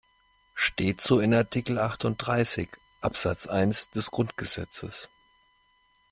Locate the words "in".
1.19-1.31